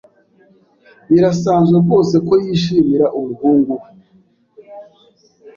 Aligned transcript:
Birasanzwe 1.11 1.75
rwose 1.83 2.15
ko 2.27 2.33
yishimira 2.45 3.05
umuhungu 3.19 3.71
we. 3.81 3.89